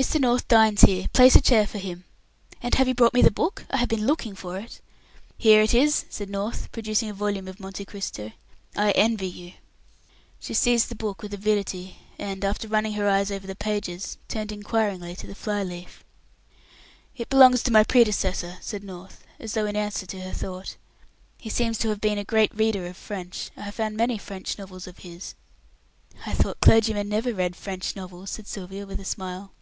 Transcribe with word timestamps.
"Mr. 0.00 0.20
North 0.20 0.46
dines 0.46 0.82
here; 0.82 1.08
place 1.12 1.34
a 1.34 1.40
chair 1.40 1.66
for 1.66 1.78
him. 1.78 2.04
And 2.62 2.76
have 2.76 2.86
you 2.86 2.94
brought 2.94 3.14
me 3.14 3.20
the 3.20 3.32
book? 3.32 3.64
I 3.68 3.78
have 3.78 3.88
been 3.88 4.06
looking 4.06 4.36
for 4.36 4.56
it." 4.56 4.80
"Here 5.36 5.60
it 5.60 5.74
is," 5.74 6.04
said 6.08 6.30
North, 6.30 6.70
producing 6.70 7.08
a 7.08 7.12
volume 7.12 7.48
of 7.48 7.58
'Monte 7.58 7.84
Cristo'. 7.84 8.30
She 8.76 9.58
seized 10.54 10.88
the 10.88 10.94
book 10.94 11.20
with 11.20 11.34
avidity, 11.34 11.96
and, 12.16 12.44
after 12.44 12.68
running 12.68 12.92
her 12.92 13.08
eyes 13.08 13.32
over 13.32 13.44
the 13.48 13.56
pages, 13.56 14.18
turned 14.28 14.52
inquiringly 14.52 15.16
to 15.16 15.26
the 15.26 15.34
fly 15.34 15.64
leaf. 15.64 16.04
"It 17.16 17.28
belongs 17.28 17.64
to 17.64 17.72
my 17.72 17.82
predecessor," 17.82 18.58
said 18.60 18.84
North, 18.84 19.24
as 19.40 19.54
though 19.54 19.66
in 19.66 19.74
answer 19.74 20.06
to 20.06 20.20
her 20.20 20.32
thought. 20.32 20.76
"He 21.38 21.50
seems 21.50 21.76
to 21.78 21.88
have 21.88 22.00
been 22.00 22.18
a 22.18 22.24
great 22.24 22.54
reader 22.54 22.86
of 22.86 22.96
French. 22.96 23.50
I 23.56 23.62
have 23.62 23.74
found 23.74 23.96
many 23.96 24.16
French 24.16 24.58
novels 24.58 24.86
of 24.86 24.98
his." 24.98 25.34
"I 26.24 26.34
thought 26.34 26.60
clergymen 26.60 27.08
never 27.08 27.34
read 27.34 27.56
French 27.56 27.96
novels," 27.96 28.30
said 28.30 28.46
Sylvia, 28.46 28.86
with 28.86 29.00
a 29.00 29.04
smile. 29.04 29.54